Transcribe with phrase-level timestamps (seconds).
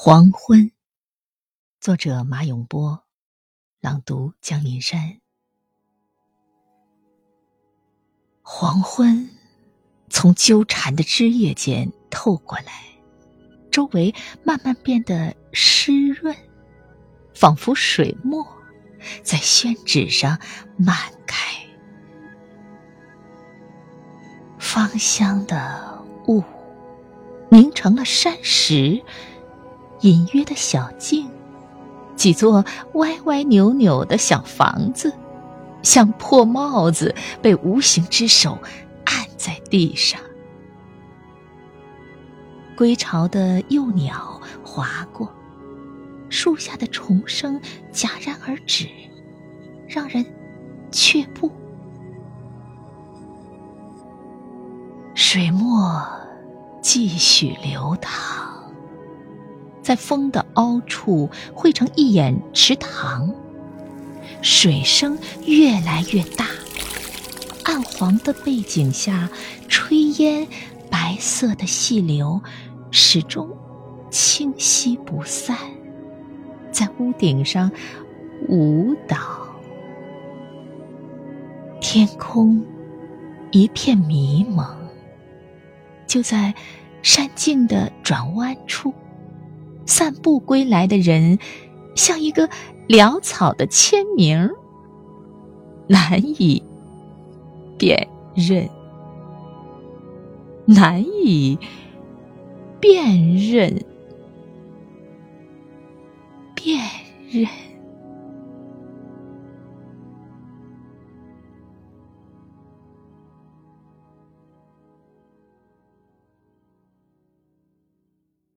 [0.00, 0.70] 黄昏，
[1.80, 3.02] 作者马永波，
[3.80, 5.18] 朗读江林山。
[8.42, 9.28] 黄昏
[10.08, 12.84] 从纠缠的枝叶间透过来，
[13.72, 14.14] 周围
[14.44, 16.32] 慢慢变得湿润，
[17.34, 18.46] 仿佛水墨
[19.24, 20.38] 在宣纸上
[20.76, 20.96] 漫
[21.26, 21.56] 开。
[24.60, 26.40] 芳香的雾
[27.50, 29.02] 凝成了山石。
[30.00, 31.28] 隐约的小径，
[32.16, 35.12] 几座歪歪扭扭的小房子，
[35.82, 38.58] 像破帽子被无形之手
[39.04, 40.20] 按在地上。
[42.76, 45.28] 归巢的幼鸟划过，
[46.28, 47.60] 树下的虫声
[47.92, 48.88] 戛然而止，
[49.88, 50.24] 让人
[50.92, 51.50] 却步。
[55.14, 56.06] 水墨
[56.80, 58.47] 继续流淌。
[59.88, 63.34] 在风的凹处汇成一眼池塘，
[64.42, 66.44] 水声越来越大，
[67.64, 69.30] 暗黄的背景下，
[69.66, 70.46] 炊烟
[70.90, 72.38] 白色的细流
[72.90, 73.48] 始终
[74.10, 75.56] 清晰不散，
[76.70, 77.72] 在屋顶上
[78.46, 79.16] 舞蹈。
[81.80, 82.62] 天空
[83.52, 84.66] 一片迷蒙，
[86.06, 86.54] 就在
[87.02, 88.92] 山径的转弯处。
[89.88, 91.38] 散步归来的人，
[91.94, 92.50] 像一个
[92.88, 94.50] 潦草的签名，
[95.86, 96.62] 难以
[97.78, 98.68] 辨认，
[100.66, 101.58] 难以
[102.78, 103.82] 辨认，
[106.54, 106.78] 辨
[107.30, 107.48] 认。